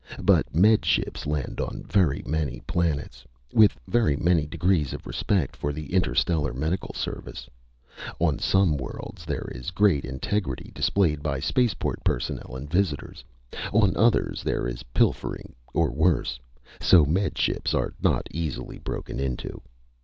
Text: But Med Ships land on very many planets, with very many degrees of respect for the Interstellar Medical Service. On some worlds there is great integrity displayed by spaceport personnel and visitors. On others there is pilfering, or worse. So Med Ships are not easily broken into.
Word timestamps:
But 0.23 0.51
Med 0.55 0.83
Ships 0.83 1.27
land 1.27 1.61
on 1.61 1.83
very 1.83 2.23
many 2.25 2.61
planets, 2.61 3.23
with 3.53 3.77
very 3.87 4.15
many 4.17 4.47
degrees 4.47 4.93
of 4.93 5.05
respect 5.05 5.55
for 5.55 5.71
the 5.71 5.93
Interstellar 5.93 6.55
Medical 6.55 6.95
Service. 6.95 7.47
On 8.17 8.39
some 8.39 8.77
worlds 8.77 9.25
there 9.25 9.47
is 9.53 9.69
great 9.69 10.03
integrity 10.03 10.71
displayed 10.73 11.21
by 11.21 11.39
spaceport 11.39 12.03
personnel 12.03 12.55
and 12.55 12.67
visitors. 12.67 13.23
On 13.73 13.95
others 13.95 14.41
there 14.41 14.67
is 14.67 14.81
pilfering, 14.91 15.53
or 15.71 15.91
worse. 15.91 16.39
So 16.79 17.05
Med 17.05 17.37
Ships 17.37 17.75
are 17.75 17.93
not 18.01 18.27
easily 18.31 18.79
broken 18.79 19.19
into. 19.19 19.61